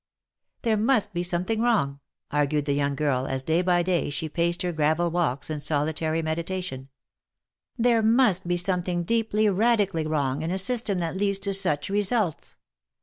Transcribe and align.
"There 0.63 0.77
must 0.77 1.13
be 1.13 1.21
something 1.21 1.61
wrong," 1.61 1.99
argued 2.31 2.65
the 2.65 2.73
young 2.73 2.95
girl, 2.95 3.27
as 3.27 3.43
day 3.43 3.61
by 3.61 3.83
day 3.83 4.09
she 4.09 4.27
paced 4.29 4.63
her 4.63 4.71
gravel 4.71 5.11
walks 5.11 5.51
in 5.51 5.59
solitary 5.59 6.23
meditation;" 6.23 6.89
there 7.85 8.01
must 8.01 8.47
be 8.47 8.57
something 8.57 9.03
deeply, 9.03 9.47
radically 9.47 10.07
wrong 10.07 10.41
in 10.41 10.49
a 10.49 10.57
system 10.57 10.97
that 10.97 11.17
leads 11.17 11.37
to 11.41 11.53
such 11.53 11.91
results. 11.91 12.57